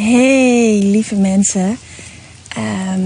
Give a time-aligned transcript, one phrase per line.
[0.00, 1.78] Hey, lieve mensen.
[2.48, 3.00] Ehm,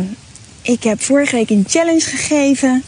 [0.62, 2.83] ik heb vorige week een challenge gegeven.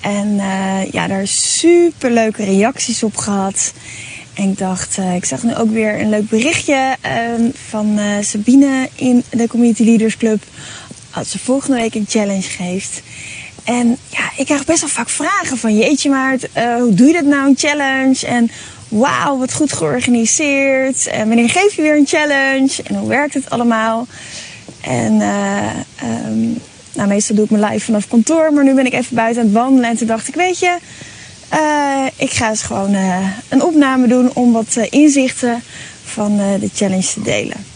[0.00, 3.72] En uh, ja, daar super leuke reacties op gehad.
[4.34, 8.16] En ik dacht, uh, ik zag nu ook weer een leuk berichtje uh, van uh,
[8.20, 10.42] Sabine in de Community Leaders Club.
[11.10, 13.02] Als ze volgende week een challenge geeft.
[13.64, 17.24] En ja, ik krijg best wel vaak vragen van jeetje Maart, hoe doe je dat
[17.24, 18.26] nou, een challenge?
[18.26, 18.50] En
[18.88, 21.06] wauw, wat goed georganiseerd.
[21.06, 22.82] En wanneer geef je weer een challenge?
[22.84, 24.06] En hoe werkt het allemaal?
[24.80, 25.70] En uh,
[26.26, 26.58] um,
[26.94, 29.48] nou, meestal doe ik mijn live vanaf kantoor, maar nu ben ik even buiten aan
[29.48, 29.90] het wandelen.
[29.90, 30.76] En toen dacht ik, weet je,
[31.54, 32.94] uh, ik ga eens gewoon
[33.48, 35.62] een opname doen om wat inzichten
[36.04, 37.75] van de challenge te delen.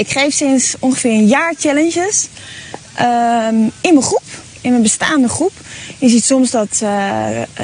[0.00, 2.28] Ik geef sinds ongeveer een jaar challenges
[3.00, 4.22] um, in mijn groep,
[4.60, 5.52] in mijn bestaande groep.
[5.98, 6.88] Je ziet soms dat uh,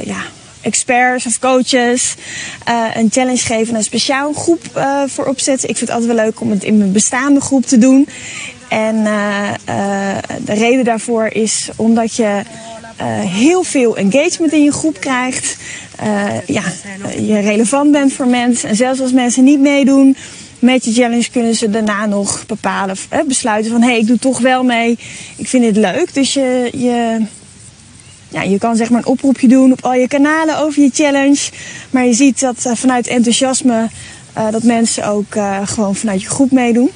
[0.04, 0.22] ja,
[0.60, 2.14] experts of coaches
[2.68, 4.60] uh, een challenge geven en een speciaal groep
[5.06, 5.68] voor opzetten.
[5.68, 8.08] Ik vind het altijd wel leuk om het in mijn bestaande groep te doen.
[8.68, 9.04] En
[10.44, 12.42] de reden daarvoor is omdat je
[13.26, 15.56] heel veel engagement in je groep krijgt.
[16.46, 16.62] ja,
[17.18, 18.68] je relevant bent voor mensen.
[18.68, 20.16] En zelfs als mensen niet meedoen
[20.58, 24.18] met je challenge kunnen ze daarna nog bepalen, hè, besluiten van hé, hey, ik doe
[24.18, 24.98] toch wel mee.
[25.36, 26.14] Ik vind dit leuk.
[26.14, 27.22] Dus je, je,
[28.28, 31.50] ja, je kan zeg maar een oproepje doen op al je kanalen over je challenge.
[31.90, 33.88] Maar je ziet dat uh, vanuit enthousiasme
[34.38, 36.90] uh, dat mensen ook uh, gewoon vanuit je groep meedoen.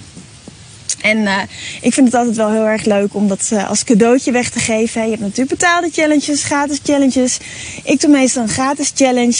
[1.00, 1.36] En uh,
[1.80, 4.58] ik vind het altijd wel heel erg leuk om dat uh, als cadeautje weg te
[4.58, 5.02] geven.
[5.02, 7.38] Je hebt natuurlijk betaalde challenges, gratis challenges.
[7.84, 9.38] Ik doe meestal een gratis challenge.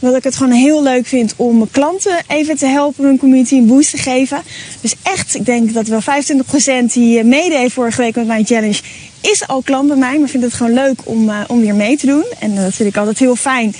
[0.00, 3.54] Omdat ik het gewoon heel leuk vind om mijn klanten even te helpen, mijn community
[3.54, 4.42] een boost te geven.
[4.80, 8.80] Dus echt, ik denk dat wel 25% die meedeed vorige week met mijn challenge,
[9.20, 10.18] is al klant bij mij.
[10.18, 12.24] Maar vind het gewoon leuk om, uh, om weer mee te doen.
[12.38, 13.74] En dat vind ik altijd heel fijn.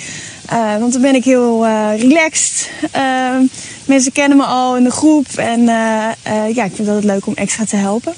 [0.51, 2.69] Uh, want dan ben ik heel uh, relaxed.
[2.95, 3.35] Uh,
[3.85, 5.27] mensen kennen me al in de groep.
[5.35, 6.15] En ja,
[6.47, 8.13] ik vind het altijd leuk om extra te helpen.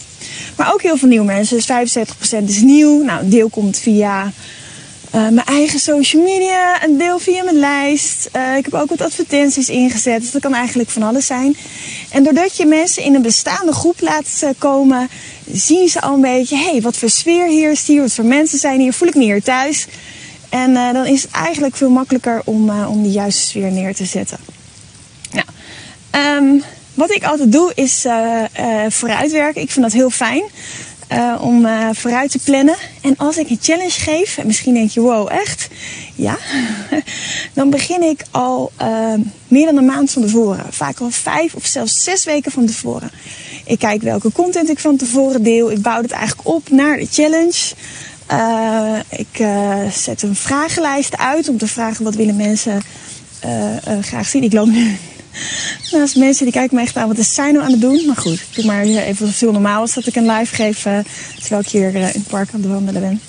[0.58, 1.58] Maar ook heel veel nieuwe mensen.
[1.58, 1.98] Dus
[2.44, 3.04] 75% is nieuw.
[3.04, 4.32] Nou, een deel komt via
[5.12, 6.84] mijn eigen social media.
[6.84, 8.30] Een deel via mijn lijst.
[8.58, 10.22] ik heb ook wat advertenties ingezet.
[10.22, 11.58] Dus dat kan eigenlijk van alles zijn.
[12.10, 15.10] En doordat je mensen in een bestaande groep laat komen...
[15.52, 16.58] zien ze al een beetje...
[16.58, 18.02] hey, wat voor sfeer heerst hier?
[18.02, 18.94] Wat voor mensen zijn hier?
[18.94, 19.88] Voel ik me hier thuis?
[20.50, 23.96] En uh, dan is het eigenlijk veel makkelijker om, uh, om die juiste sfeer neer
[23.96, 24.38] te zetten.
[25.32, 25.48] Nou,
[26.38, 26.64] um,
[26.94, 28.44] wat ik altijd doe is uh,
[28.90, 29.62] vooruitwerken.
[29.62, 30.44] Ik vind dat heel fijn
[31.40, 32.76] om vooruit te plannen.
[33.02, 35.68] En als ik een challenge geef, en misschien denk je, wow, echt?
[36.16, 36.38] Ja.
[37.54, 38.72] dan begin ik al
[39.48, 40.66] meer dan een maand van tevoren.
[40.70, 43.12] Vaak al vijf of zelfs zes weken van tevoren.
[43.66, 45.72] Ik kijk welke content ik van tevoren deel.
[45.72, 47.74] Ik bouw het eigenlijk op naar de challenge.
[48.32, 52.82] Uh, ik uh, zet een vragenlijst uit om te vragen wat willen mensen
[53.46, 54.44] uh, graag zien.
[54.44, 54.98] Ik loop nu
[55.92, 58.06] naast mensen die kijken me echt aan wat is zij nou aan het doen.
[58.06, 60.82] Maar goed, doe maar even veel normaal is dat ik een live geef
[61.40, 63.22] terwijl ik hier in het park aan het wandelen ben.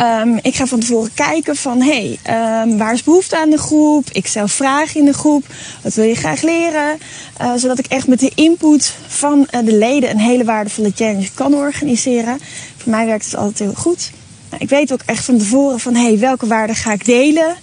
[0.00, 2.18] Um, ik ga van tevoren kijken van, hey,
[2.62, 4.10] um, waar is behoefte aan de groep?
[4.10, 5.46] Ik stel vragen in de groep.
[5.82, 6.98] Wat wil je graag leren?
[7.56, 12.38] Zodat ik echt met de input van de leden een hele waardevolle challenge kan organiseren.
[12.84, 14.10] Voor mij werkt het altijd heel goed.
[14.50, 17.56] Nou, ik weet ook echt van tevoren van, hey, welke waarden ga ik delen?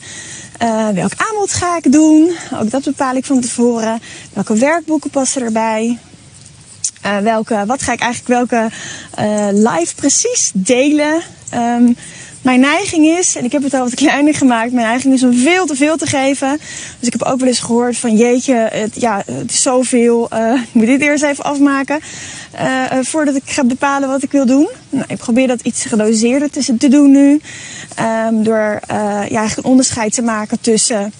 [0.61, 2.31] Uh, welk aanbod ga ik doen?
[2.53, 4.01] Ook dat bepaal ik van tevoren.
[4.33, 5.97] Welke werkboeken passen erbij?
[7.05, 8.69] Uh, welke, wat ga ik eigenlijk welke
[9.19, 11.21] uh, live precies delen?
[11.53, 11.95] Um,
[12.41, 15.33] mijn neiging is, en ik heb het al wat kleiner gemaakt, mijn neiging is om
[15.33, 16.57] veel te veel te geven.
[16.99, 20.53] Dus ik heb ook wel eens gehoord van jeetje, het, ja, het is zoveel, uh,
[20.53, 21.99] ik moet dit eerst even afmaken
[22.55, 24.69] uh, voordat ik ga bepalen wat ik wil doen.
[24.89, 27.41] Nou, ik probeer dat iets gedoseerder te, te doen nu.
[28.27, 31.13] Um, door ja, eigenlijk een onderscheid te maken tussen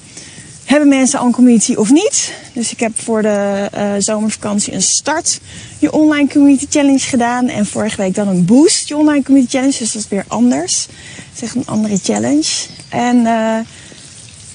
[0.72, 2.34] hebben mensen al een community of niet?
[2.54, 5.40] Dus ik heb voor de uh, zomervakantie een start
[5.80, 7.48] je online community challenge gedaan.
[7.48, 9.78] En vorige week dan een boost je online community challenge.
[9.78, 10.88] Dus dat is weer anders.
[11.34, 12.50] Zeg een andere challenge.
[12.90, 13.58] En uh,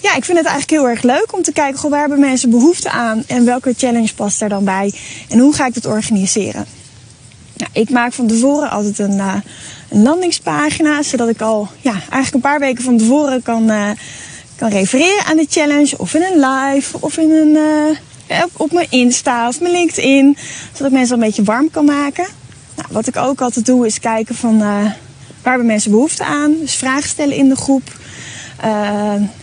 [0.01, 2.51] ja, ik vind het eigenlijk heel erg leuk om te kijken goh, waar hebben mensen
[2.51, 4.93] behoefte aan en welke challenge past er dan bij
[5.29, 6.67] en hoe ga ik dat organiseren.
[7.57, 9.35] Nou, ik maak van tevoren altijd een, uh,
[9.89, 13.71] een landingspagina, zodat ik al ja, eigenlijk een paar weken van tevoren kan,
[14.57, 15.99] kan refereren aan de challenge.
[15.99, 17.57] Of in een live, of in een,
[18.29, 20.37] uh, op, mijn Insta of mijn LinkedIn.
[20.73, 22.27] Zodat ik mensen een beetje warm kan maken.
[22.77, 26.55] Nou, wat ik ook altijd doe is kijken van waar hebben mensen behoefte aan.
[26.61, 27.83] Dus vragen stellen in de groep.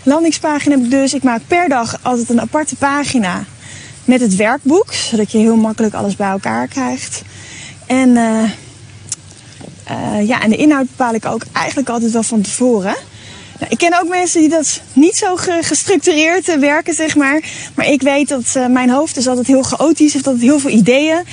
[0.04, 1.14] landingspagina heb ik dus.
[1.14, 3.44] Ik maak per dag altijd een aparte pagina
[4.06, 4.94] met het werkboek.
[4.94, 7.22] Zodat je heel makkelijk alles bij elkaar krijgt.
[7.86, 8.44] En, uh,
[9.92, 12.96] uh, ja, en de inhoud bepaal ik ook eigenlijk altijd wel van tevoren.
[13.60, 17.44] Nou, ik ken ook mensen die dat niet zo gestructureerd werken, zeg maar.
[17.76, 20.70] Maar ik weet dat uh, mijn hoofd is altijd heel chaotisch, heeft altijd heel veel
[20.70, 21.24] ideeën.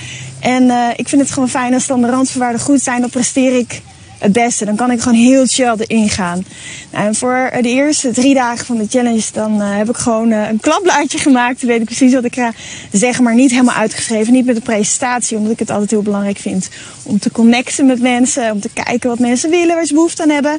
[0.40, 3.00] En ik vind het gewoon fijn als dan de randvoorwaarden goed zijn.
[3.00, 3.82] Dan presteer ik
[4.20, 4.64] het beste.
[4.64, 6.44] Dan kan ik gewoon heel chill erin gaan.
[6.92, 10.60] Nou, en voor de eerste drie dagen van de challenge, dan heb ik gewoon een
[10.60, 11.60] klapblaadje gemaakt.
[11.60, 12.52] Dan weet ik precies wat ik ga
[12.92, 14.32] zeggen, maar niet helemaal uitgeschreven.
[14.32, 16.68] Niet met een presentatie, omdat ik het altijd heel belangrijk vind
[17.02, 18.52] om te connecten met mensen.
[18.52, 20.58] Om te kijken wat mensen willen, waar ze behoefte aan hebben.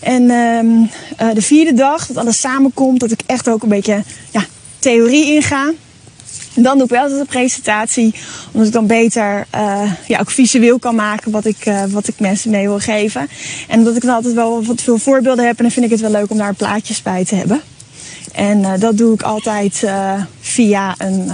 [0.00, 4.44] En uh, de vierde dag, dat alles samenkomt, dat ik echt ook een beetje ja,
[4.78, 5.72] theorie inga.
[6.54, 8.14] En dan doe ik wel altijd een presentatie,
[8.52, 12.20] omdat ik dan beter uh, ja, ook visueel kan maken wat ik, uh, wat ik
[12.20, 13.28] mensen mee wil geven.
[13.68, 16.00] En omdat ik dan altijd wel wat veel voorbeelden heb en dan vind ik het
[16.00, 17.60] wel leuk om daar plaatjes bij te hebben.
[18.32, 19.84] En dat doe ik altijd
[20.40, 21.30] via een,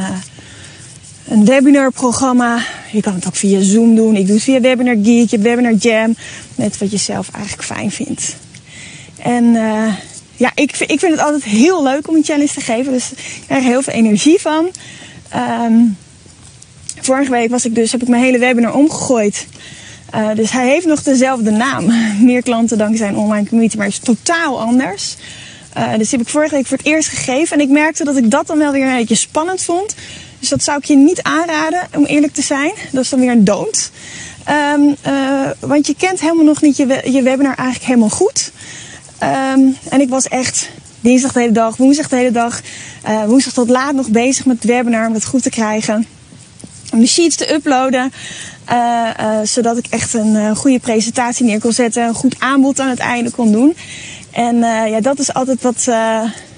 [1.29, 2.59] een webinarprogramma.
[2.93, 4.17] Je kan het ook via Zoom doen.
[4.17, 6.17] Ik doe het via Webinar Geek, Webinar Jam.
[6.55, 8.37] Net wat je zelf eigenlijk fijn vindt.
[9.27, 9.53] En
[10.37, 12.93] ja, ik, ik vind het altijd heel leuk om een challenge te geven.
[12.93, 14.69] Dus ik krijg er heel veel energie van.
[15.37, 15.97] Um,
[17.01, 19.47] vorige week was ik dus, heb ik mijn hele webinar omgegooid.
[20.15, 21.87] Uh, dus hij heeft nog dezelfde naam.
[22.25, 25.17] Meer klanten dankzij een online community, maar is totaal anders.
[25.77, 27.57] Uh, dus die heb ik vorige week voor het eerst gegeven.
[27.57, 29.95] En ik merkte dat ik dat dan wel weer een beetje spannend vond.
[30.39, 32.73] Dus dat zou ik je niet aanraden, om eerlijk te zijn.
[32.93, 33.91] Dat is dan weer een don't.
[34.49, 38.53] Uh, want je kent helemaal nog niet je, je webinar eigenlijk helemaal goed.
[39.23, 40.71] Um, en ik was echt
[41.01, 42.61] dinsdag de hele dag, woensdag de hele dag,
[43.09, 46.07] uh, woensdag tot laat nog bezig met het webinar om het goed te krijgen.
[46.93, 48.13] Om de sheets te uploaden,
[48.71, 52.89] uh, uh, zodat ik echt een goede presentatie neer kon zetten, een goed aanbod aan
[52.89, 53.77] het einde kon doen.
[54.31, 54.57] En
[54.91, 55.85] ja, dat is altijd wat,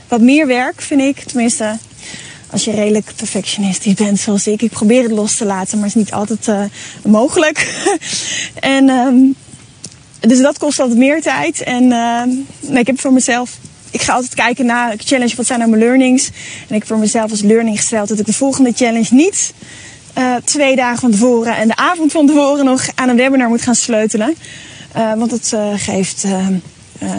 [0.09, 1.21] wat meer werk, vind ik.
[1.21, 1.77] Tenminste,
[2.51, 4.63] als je redelijk perfectionistisch bent zoals ik.
[4.63, 6.71] Ik probeer het los te laten, maar het is niet altijd
[7.03, 7.87] mogelijk.
[8.55, 9.35] en um,
[10.21, 11.63] dus dat kost altijd meer tijd.
[11.63, 11.89] En
[12.61, 13.59] nee, ik heb voor mezelf.
[13.91, 16.27] Ik ga altijd kijken naar challenge, wat zijn nou mijn learnings?
[16.69, 19.53] En ik heb voor mezelf als learning gesteld dat ik de volgende challenge niet
[20.19, 23.63] uh, twee dagen van tevoren en de avond van tevoren nog aan een webinar moet
[23.63, 24.35] gaan sleutelen.
[24.97, 26.25] Uh, want dat geeft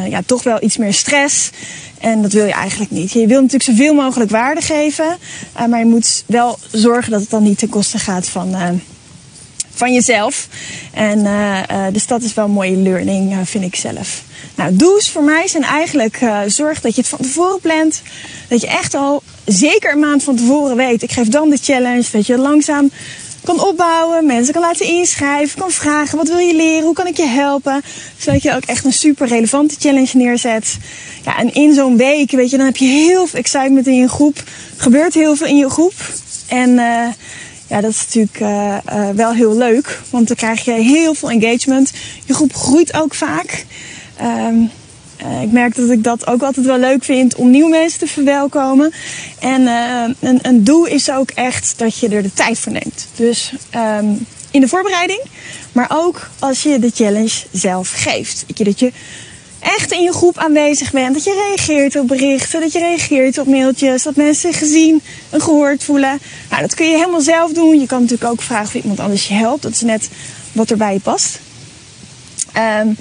[0.09, 1.49] ja, toch wel iets meer stress.
[1.99, 3.11] En dat wil je eigenlijk niet.
[3.11, 5.17] Je wil natuurlijk zoveel mogelijk waarde geven.
[5.69, 8.79] maar je moet wel zorgen dat het dan niet ten koste gaat van
[9.79, 10.47] van jezelf.
[10.93, 14.21] En uh, uh, dus dat is wel een mooie learning, uh, vind ik zelf.
[14.55, 18.01] Nou, do's voor mij zijn eigenlijk zorg dat je het van tevoren plant.
[18.47, 21.03] Dat je echt al zeker een maand van tevoren weet.
[21.03, 22.05] Ik geef dan de challenge.
[22.11, 22.89] Dat je langzaam
[23.43, 27.17] kan opbouwen, mensen kan laten inschrijven, kan vragen wat wil je leren, hoe kan ik
[27.17, 27.81] je helpen,
[28.17, 30.77] zodat je ook echt een super relevante challenge neerzet.
[31.25, 34.09] Ja, en in zo'n week, weet je, dan heb je heel veel excitement in je
[34.09, 34.43] groep,
[34.77, 35.93] gebeurt heel veel in je groep
[36.47, 37.07] en uh,
[37.69, 40.01] ja, dat is natuurlijk uh, uh, wel heel leuk.
[40.09, 41.91] Want dan krijg je heel veel engagement.
[42.25, 43.65] Je groep groeit ook vaak.
[44.21, 44.71] Um,
[45.23, 48.07] uh, ik merk dat ik dat ook altijd wel leuk vind om nieuwe mensen te
[48.07, 48.93] verwelkomen.
[49.39, 49.67] En
[50.19, 53.07] een, een doel is ook echt dat je er de tijd voor neemt.
[53.15, 55.21] Dus um, in de voorbereiding,
[55.71, 58.45] maar ook als je de challenge zelf geeft.
[58.47, 58.91] Dat je
[59.59, 61.13] echt in je groep aanwezig bent.
[61.13, 65.41] Dat je reageert op berichten, dat je reageert op mailtjes, dat mensen zich gezien en
[65.41, 66.19] gehoord voelen.
[66.49, 67.79] Nou, dat kun je helemaal zelf doen.
[67.79, 69.61] Je kan natuurlijk ook vragen of iemand anders je helpt.
[69.61, 70.09] Dat is net
[70.51, 71.39] wat er bij je past.
[72.81, 72.97] Um,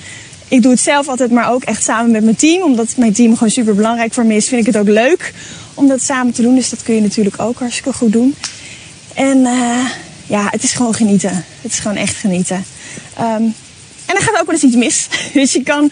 [0.49, 2.63] ik doe het zelf altijd, maar ook echt samen met mijn team.
[2.63, 5.33] Omdat mijn team gewoon super belangrijk voor me is, vind ik het ook leuk
[5.75, 6.55] om dat samen te doen.
[6.55, 8.35] Dus dat kun je natuurlijk ook hartstikke goed doen.
[9.15, 9.85] En uh,
[10.27, 11.45] ja, het is gewoon genieten.
[11.61, 12.65] Het is gewoon echt genieten.
[13.21, 13.55] Um,
[14.09, 15.09] en dan gaat ook wel eens iets mis.
[15.33, 15.91] Dus je kan,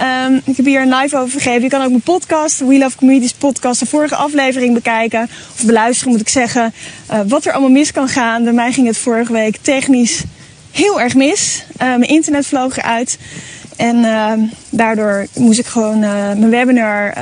[0.00, 1.62] um, ik heb hier een live over gegeven.
[1.62, 5.30] Je kan ook mijn podcast, We Love Communities podcast, de vorige aflevering bekijken.
[5.52, 6.74] Of beluisteren moet ik zeggen.
[7.10, 8.44] Uh, wat er allemaal mis kan gaan.
[8.44, 10.22] Bij mij ging het vorige week technisch
[10.70, 11.64] heel erg mis.
[11.72, 13.18] Uh, mijn internet vloog eruit.
[13.76, 14.32] En uh,
[14.70, 17.14] daardoor moest ik gewoon uh, mijn webinar,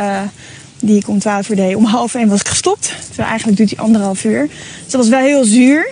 [0.80, 2.92] die ik om 12 uur deed, om half 1 was ik gestopt.
[3.06, 4.48] Terwijl eigenlijk duurt die anderhalf uur.
[4.82, 5.88] Dus dat was wel heel zuur.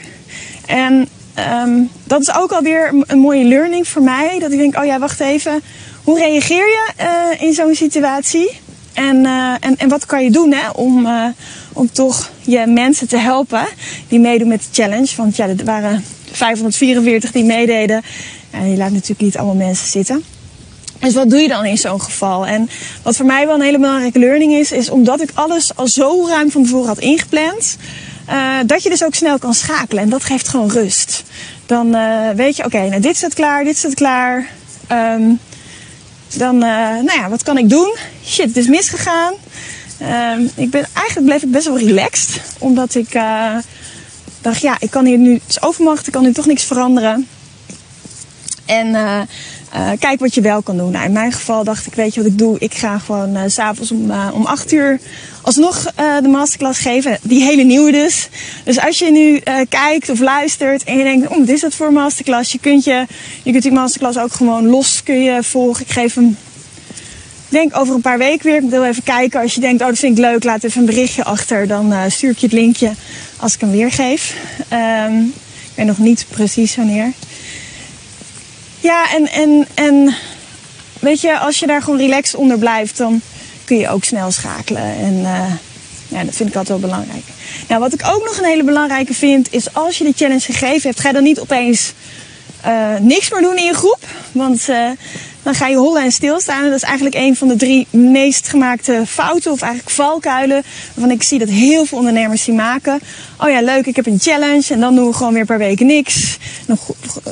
[0.67, 4.39] En um, dat is ook alweer een mooie learning voor mij.
[4.39, 5.63] Dat ik denk, oh ja, wacht even.
[6.05, 8.51] Hoe reageer je uh, in zo'n situatie?
[8.93, 9.27] En,
[9.61, 11.09] en, en wat kan je doen hè, om,
[11.73, 13.67] om toch je mensen te helpen
[14.09, 15.09] die meedoen met de challenge?
[15.17, 18.03] Want ja, er waren 544 die meededen.
[18.51, 20.25] En je laat natuurlijk niet allemaal mensen zitten.
[20.99, 22.47] Dus wat doe je dan in zo'n geval?
[22.47, 22.69] En
[23.03, 26.27] wat voor mij wel een hele belangrijke learning is, is omdat ik alles al zo
[26.27, 27.77] ruim van tevoren had ingepland,
[28.29, 30.03] uh, dat je dus ook snel kan schakelen.
[30.03, 31.23] En dat geeft gewoon rust.
[31.67, 34.49] Dan uh, weet je, oké, nou dit staat klaar, dit staat klaar.
[34.93, 35.39] Um,
[36.37, 37.97] dan, uh, nou ja, wat kan ik doen?
[38.27, 39.35] Shit, het is misgegaan.
[40.03, 42.41] Um, ik ben, eigenlijk bleef ik best wel relaxed.
[42.59, 43.13] Omdat ik
[44.41, 47.29] dacht, ja, ik kan hier nu, het is overmacht, ik kan nu toch niks veranderen.
[48.65, 48.97] En
[49.75, 50.91] uh, uh, kijk wat je wel kan doen.
[50.91, 52.57] Nou, in mijn geval dacht ik, weet je wat ik doe?
[52.59, 55.01] Ik ga gewoon uh, s'avonds om, om 8 uur
[55.43, 57.19] alsnog de masterclass geven.
[57.23, 58.29] Die hele nieuwe dus.
[58.65, 61.93] Dus als je nu kijkt of luistert en je denkt, oh, wat is dat voor
[61.93, 62.53] masterclass?
[62.53, 63.07] Je kunt, je,
[63.43, 65.85] je kunt die masterclass ook gewoon los kun je volgen.
[65.85, 66.37] Ik geef hem
[67.49, 68.63] denk over een paar weken weer.
[68.63, 69.41] Ik wil even kijken.
[69.41, 71.67] Als je denkt, oh dat vind ik leuk, laat even een berichtje achter.
[71.67, 72.93] Dan stuur ik je het linkje
[73.37, 74.35] als ik hem weer geef.
[74.73, 75.33] Um,
[75.75, 77.13] ik weet nog niet precies wanneer.
[78.85, 80.15] Ja, en, en, en
[81.01, 83.21] weet je, als je daar gewoon relaxed onder blijft, dan
[83.65, 84.83] kun je ook snel schakelen.
[84.83, 85.53] En uh,
[86.09, 87.25] ja, dat vind ik altijd wel belangrijk.
[87.69, 90.89] Nou, wat ik ook nog een hele belangrijke vind, is als je de challenge gegeven
[90.89, 91.93] hebt, ga je dan niet opeens
[92.67, 94.07] uh, niks meer doen in je groep.
[94.33, 94.91] Want uh,
[95.45, 96.65] dan ga je hollen en stilstaan.
[96.65, 100.63] Dat is eigenlijk een van de drie meest gemaakte fouten, of eigenlijk valkuilen,
[100.95, 103.01] waarvan ik zie dat heel veel ondernemers die maken.
[103.39, 105.59] Oh ja, leuk, ik heb een challenge en dan doen we gewoon weer een paar
[105.59, 106.39] weken niks.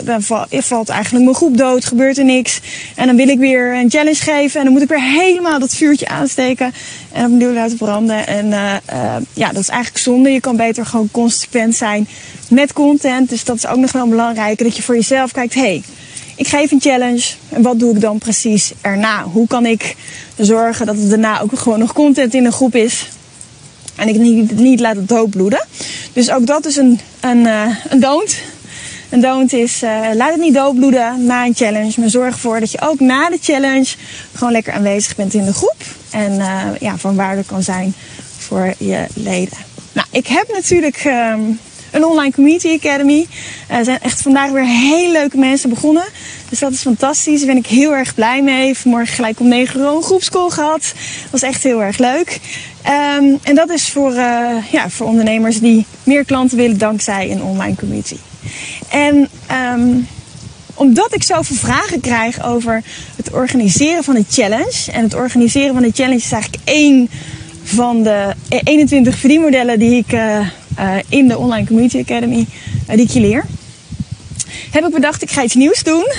[0.05, 2.61] Dan, valt eigenlijk mijn groep dood, gebeurt er niks.
[2.95, 5.75] En dan wil ik weer een challenge geven en dan moet ik weer helemaal dat
[5.75, 6.73] vuurtje aansteken
[7.13, 8.27] en opnieuw laten branden.
[8.27, 10.31] En uh, uh, ja, dat is eigenlijk zonde.
[10.31, 12.09] Je kan beter gewoon consequent zijn
[12.49, 13.29] met content.
[13.29, 14.59] Dus dat is ook nog wel belangrijk.
[14.59, 15.83] Dat je voor jezelf kijkt, hey,
[16.37, 17.23] ik geef een challenge.
[17.49, 19.23] En wat doe ik dan precies erna?
[19.23, 19.97] Hoe kan ik
[20.37, 23.09] zorgen dat er daarna ook gewoon nog content in de groep is?
[23.97, 25.67] En ik niet, niet laat het doodbloeden.
[26.13, 28.37] Dus ook dat is een, een, uh, een don't.
[29.11, 32.01] Een don't is, uh, laat het niet doodbloeden na een challenge.
[32.01, 33.95] Maar zorg ervoor dat je ook na de challenge
[34.35, 35.77] gewoon lekker aanwezig bent in de groep.
[36.11, 37.95] En uh, ja, van waarde kan zijn
[38.39, 39.59] voor je leden.
[39.93, 41.59] Nou, ik heb natuurlijk um,
[41.93, 43.27] een online community academy.
[43.67, 46.05] Er zijn echt vandaag weer hele leuke mensen begonnen.
[46.49, 47.39] Dus dat is fantastisch.
[47.39, 48.77] Daar ben ik heel erg blij mee.
[48.77, 50.81] Vanmorgen gelijk om 9 uur een groepscall gehad.
[51.23, 52.41] Dat was echt heel erg leuk.
[53.19, 57.43] Um, en dat is voor, uh, ja, voor ondernemers die meer klanten willen dankzij een
[57.43, 58.17] online community.
[58.89, 59.29] En
[59.73, 60.09] um,
[60.75, 62.83] omdat ik zoveel vragen krijg over
[63.17, 64.93] het organiseren van een challenge.
[64.93, 67.11] En het organiseren van een challenge is eigenlijk één
[67.65, 70.49] van de 21 verdienmodellen die ik uh,
[71.09, 72.47] in de Online Community Academy
[72.91, 73.45] uh, die ik leer.
[74.71, 76.13] Heb ik bedacht, ik ga iets nieuws doen.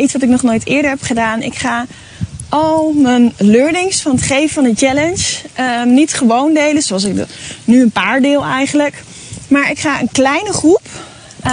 [0.00, 1.42] iets wat ik nog nooit eerder heb gedaan.
[1.42, 1.86] Ik ga
[2.48, 7.26] al mijn learnings van het geven van een challenge ehm, niet gewoon delen, zoals ik
[7.64, 9.02] nu een paar deel eigenlijk.
[9.48, 10.82] Maar ik ga een kleine groep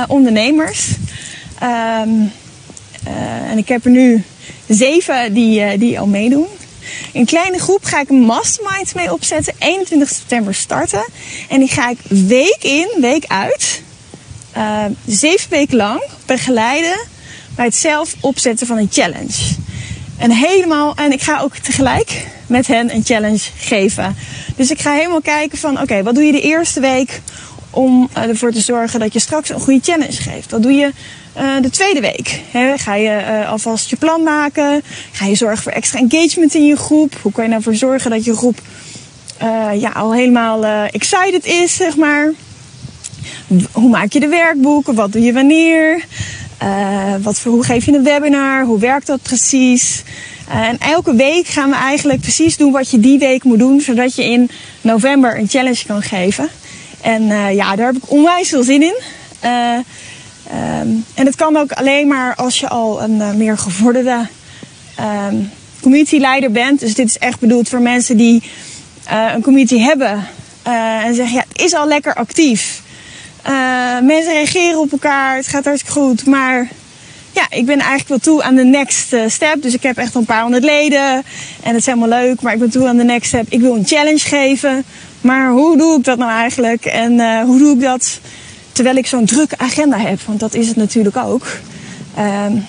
[0.08, 0.88] ondernemers
[1.64, 4.24] uh, en ik heb er nu
[4.68, 6.48] zeven die, die al meedoen.
[7.14, 9.54] Een kleine groep ga ik een mastermind mee opzetten.
[9.60, 11.06] 21 september starten.
[11.50, 13.82] En die ga ik week in, week uit,
[14.58, 17.00] uh, zeven weken lang begeleiden
[17.56, 19.56] bij het zelf opzetten van een challenge.
[20.18, 24.16] En helemaal, en ik ga ook tegelijk met hen een challenge geven.
[24.56, 27.22] Dus ik ga helemaal kijken van, oké, wat doe je de eerste week
[27.70, 30.52] om ervoor te zorgen dat je straks een goede challenge geeft?
[30.52, 30.92] Wat doe je
[31.38, 32.42] uh, de tweede week.
[32.76, 34.84] Ga je uh, alvast je plan maken?
[35.12, 37.18] Ga je zorgen voor extra engagement in je groep?
[37.22, 38.62] Hoe kan je ervoor nou zorgen dat je groep
[39.44, 42.32] uh, ja, al helemaal excited is, zeg maar?
[43.72, 44.96] Hoe maak je de werkboeken?
[44.96, 46.06] Wat doe je wanneer?
[47.22, 48.66] wat voor, hoe geef je een webinar?
[48.66, 50.04] Hoe werkt dat precies?
[50.50, 54.16] en elke week gaan we eigenlijk precies doen wat je die week moet doen, zodat
[54.16, 54.50] je in
[54.82, 56.50] november een challenge kan geven.
[57.02, 57.24] En
[57.56, 58.96] ja, daar heb ik onwijs veel zin in.
[60.52, 64.28] Um, en het kan ook alleen maar als je al een uh, meer gevorderde
[65.30, 66.80] um, bent.
[66.80, 68.44] Dus dit is echt bedoeld voor mensen die
[69.12, 70.28] uh, een community hebben
[70.68, 72.82] uh, en zeggen: ja, het is al lekker actief.
[74.02, 76.26] mensen reageren op elkaar, het gaat hartstikke goed.
[76.26, 76.68] Maar
[77.32, 79.62] ja, ik ben eigenlijk wel toe aan de next step.
[79.62, 81.14] Dus ik heb echt een paar honderd leden
[81.64, 82.42] en het is helemaal leuk.
[82.42, 83.46] Maar ik ben toe aan de next step.
[83.50, 84.84] Ik wil een challenge geven.
[85.22, 86.86] Maar hoe doe ik dat nou eigenlijk?
[86.86, 88.20] En hoe doe ik dat?
[88.74, 91.46] Terwijl ik zo'n drukke agenda heb, want dat is het natuurlijk ook.
[92.20, 92.66] Um,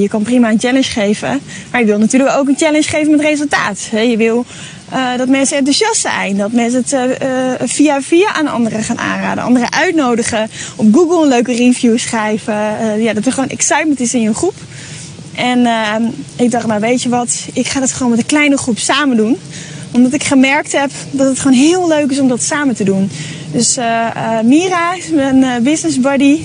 [0.00, 3.20] je kan prima een challenge geven, maar je wil natuurlijk ook een challenge geven met
[3.20, 3.88] resultaat.
[3.92, 4.44] Je wil
[4.92, 7.28] uh, dat mensen enthousiast zijn, dat mensen het uh,
[7.68, 12.54] via via aan anderen gaan aanraden, anderen uitnodigen, op Google een leuke review schrijven.
[13.02, 14.54] Ja, dat er gewoon excitement is in je groep.
[15.34, 15.94] En uh,
[16.36, 19.16] ik dacht, nou weet je wat, ik ga dat gewoon met een kleine groep samen
[19.16, 19.38] doen.
[19.90, 23.10] Omdat ik gemerkt heb dat het gewoon heel leuk is om dat samen te doen.
[23.54, 23.84] Dus uh,
[24.16, 26.38] uh, Mira is mijn business buddy.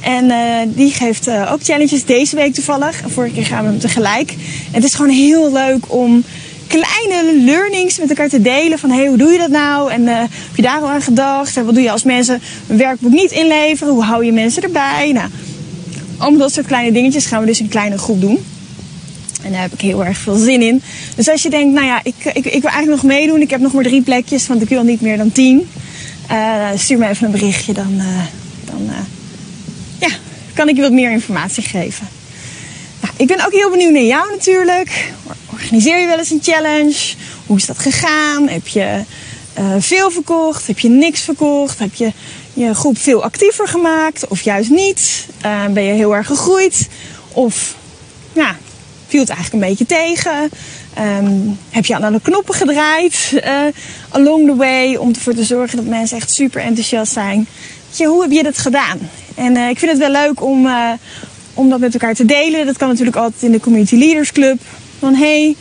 [0.00, 0.32] En
[0.74, 3.02] die geeft ook challenges deze week toevallig.
[3.06, 4.34] Vorige keer gaan we hem tegelijk.
[4.70, 6.24] Het is gewoon heel leuk om
[6.66, 8.78] kleine learnings met elkaar te delen.
[8.78, 9.92] Van hey, hoe doe je dat nou?
[9.92, 11.56] En heb je daar al aan gedacht?
[11.56, 13.92] En wat doe je als mensen een werkboek niet inleveren?
[13.92, 15.10] Hoe hou je mensen erbij?
[15.12, 15.28] Nou,
[16.18, 18.38] allemaal dat soort kleine dingetjes gaan we dus een kleine groep doen.
[19.42, 20.82] En daar heb ik heel erg veel zin in.
[21.16, 23.40] Dus als je denkt, nou ja, ik, ik, ik wil eigenlijk nog meedoen.
[23.40, 25.68] Ik heb nog maar drie plekjes, want ik wil niet meer dan tien.
[26.30, 28.22] Uh, stuur me even een berichtje, dan, uh,
[28.64, 28.96] dan uh,
[29.98, 30.08] ja,
[30.54, 32.08] kan ik je wat meer informatie geven.
[33.00, 35.12] Nou, ik ben ook heel benieuwd naar jou natuurlijk.
[35.52, 37.14] Organiseer je wel eens een challenge?
[37.46, 38.48] Hoe is dat gegaan?
[38.48, 39.04] Heb je
[39.78, 40.66] veel verkocht?
[40.66, 41.78] Heb je niks verkocht?
[41.78, 42.12] Heb je
[42.54, 45.26] je groep veel actiever gemaakt of juist niet?
[45.70, 46.88] Ben je heel erg gegroeid?
[47.28, 47.74] Of
[48.32, 48.56] ja,
[49.08, 50.50] viel het eigenlijk een beetje tegen?
[50.98, 53.60] Um, heb je aan alle knoppen gedraaid uh,
[54.08, 57.46] along the way om ervoor te zorgen dat mensen echt super enthousiast zijn?
[57.98, 58.98] Hoe heb je dat gedaan?
[59.34, 60.90] En uh, ik vind het wel leuk om, uh,
[61.54, 62.66] om dat met elkaar te delen.
[62.66, 64.60] Dat kan natuurlijk altijd in de Community Leaders Club.
[64.98, 65.56] Van hey,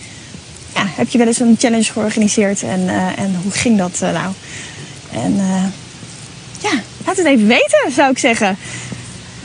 [0.73, 4.33] ja, heb je wel eens een challenge georganiseerd en, en hoe ging dat nou?
[5.11, 5.35] En
[6.61, 6.71] ja,
[7.05, 8.57] laat het even weten, zou ik zeggen.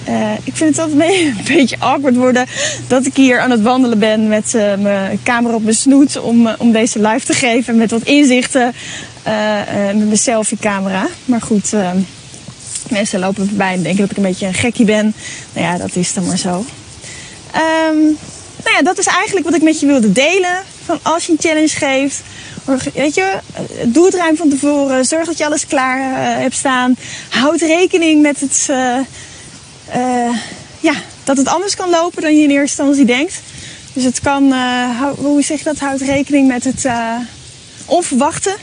[0.08, 2.46] Uh, ik vind het altijd een beetje awkward worden
[2.86, 6.46] dat ik hier aan het wandelen ben met uh, mijn camera op mijn snoet om,
[6.46, 8.74] uh, om deze live te geven met wat inzichten
[9.94, 11.06] met mijn selfie camera.
[11.24, 11.72] Maar goed,
[12.90, 15.14] mensen lopen voorbij en denken dat ik een beetje een gekkie ben.
[15.52, 16.64] Nou ja, dat is dan maar zo.
[17.90, 18.02] Um,
[18.64, 20.62] nou ja, dat is eigenlijk wat ik met je wilde delen.
[20.84, 22.22] Van als je een challenge geeft,
[22.94, 23.38] Weet je,
[23.84, 25.04] doe het ruim van tevoren.
[25.04, 25.98] Zorg dat je alles klaar
[26.40, 26.96] hebt staan.
[27.28, 28.68] Houd rekening met het,
[29.88, 30.36] uh, uh,
[30.80, 33.40] ja, dat het anders kan lopen dan je in eerste instantie denkt.
[33.92, 35.78] Dus het kan, hou, hoe zeg je dat?
[35.78, 36.86] Houd rekening met het
[37.86, 38.56] onverwachte.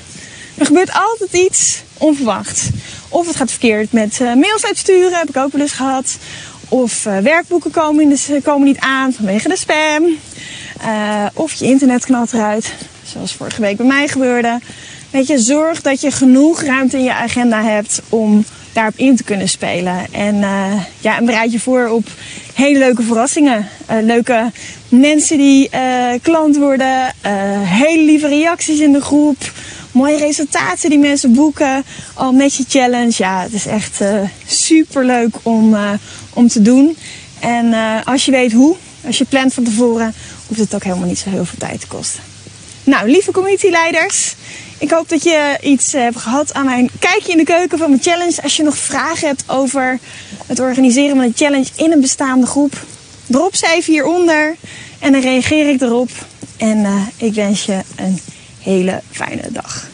[0.58, 2.70] Er gebeurt altijd iets onverwacht.
[3.10, 6.18] Of het gaat verkeerd met mails uitsturen, heb ik ook wel eens gehad.
[6.70, 10.18] Of werkboeken komen, de, komen niet aan vanwege de spam.
[11.34, 12.74] of je internet knalt eruit
[13.12, 14.60] zoals vorige week bij mij gebeurde.
[15.10, 19.24] Weet je, zorg dat je genoeg ruimte in je agenda hebt om daarop in te
[19.24, 20.05] kunnen spelen.
[20.12, 22.07] En, uh, ja, en bereid je voor op
[22.53, 23.68] hele leuke verrassingen.
[23.92, 24.51] Uh, leuke
[24.90, 27.14] mensen die uh, klant worden.
[27.64, 29.51] hele lieve reacties in de groep.
[29.92, 31.84] Mooie resultaten die mensen boeken.
[32.14, 33.14] Al met je challenge.
[33.18, 34.00] Ja, het is echt
[34.46, 35.75] super leuk om,
[36.34, 36.98] om te doen.
[37.40, 37.74] En
[38.05, 40.14] als je weet hoe, als je plant van tevoren,
[40.48, 42.30] hoeft het ook helemaal niet zo heel veel tijd te kosten.
[42.83, 44.35] Nou, lieve communityleiders,
[44.77, 48.01] ik hoop dat je iets hebt gehad aan mijn kijkje in de keuken van mijn
[48.01, 48.41] challenge.
[48.41, 50.00] Als je nog vragen hebt over
[50.46, 52.85] het organiseren van een challenge in een bestaande groep,
[53.25, 54.55] drop ze even hieronder
[55.00, 56.09] en dan reageer ik erop.
[56.57, 58.20] En uh, ik wens je een
[58.59, 59.87] hele fijne dag.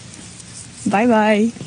[0.84, 1.66] Bye bye.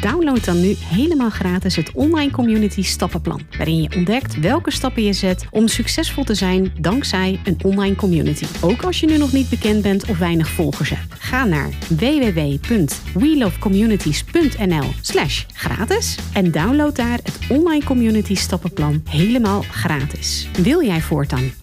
[0.00, 3.40] Download dan nu helemaal gratis het Online Community Stappenplan.
[3.56, 8.46] Waarin je ontdekt welke stappen je zet om succesvol te zijn dankzij een online community.
[8.60, 11.14] Ook als je nu nog niet bekend bent of weinig volgers hebt.
[11.18, 20.48] Ga naar www.welovecommunities.nl slash gratis en download daar het Online Community Stappenplan helemaal gratis.
[20.62, 21.50] Wil jij voortaan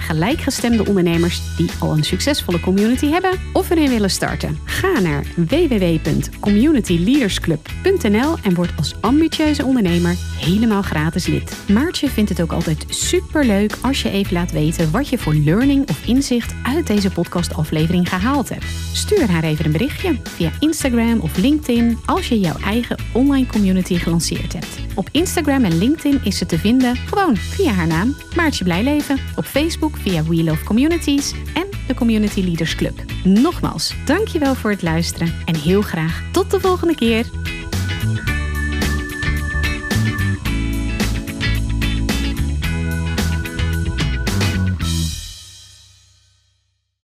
[0.00, 4.58] gelijkgestemde ondernemers die al een succesvolle community hebben of erin willen starten.
[4.64, 11.56] Ga naar www.communityleadersclub.nl en word als ambitieuze ondernemer helemaal gratis lid.
[11.68, 15.34] Maartje vindt het ook altijd super leuk als je even laat weten wat je voor
[15.34, 18.64] learning of inzicht uit deze podcastaflevering gehaald hebt.
[18.92, 23.96] Stuur haar even een berichtje via Instagram of LinkedIn als je jouw eigen online community
[23.96, 24.87] gelanceerd hebt.
[24.98, 29.44] Op Instagram en LinkedIn is ze te vinden gewoon via haar naam Maartje Blijleven, op
[29.44, 33.02] Facebook via We Love Communities en de Community Leaders Club.
[33.24, 37.26] Nogmaals, dankjewel voor het luisteren en heel graag tot de volgende keer.